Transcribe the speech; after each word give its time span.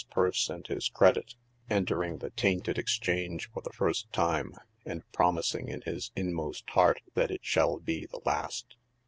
15 0.01 0.13
purse 0.15 0.49
and 0.49 0.65
his 0.65 0.89
credit, 0.89 1.35
entering 1.69 2.17
the 2.17 2.31
tainted 2.31 2.79
exchange 2.79 3.51
for 3.51 3.61
the 3.61 3.69
first 3.71 4.11
time, 4.11 4.51
and 4.83 5.03
promising 5.11 5.67
in 5.67 5.81
his 5.83 6.09
inmost 6.15 6.67
heart 6.71 6.99
that 7.13 7.29
it 7.29 7.41
shall 7.45 7.77
be 7.79 8.07
the 8.07 8.19
last. 8.25 8.77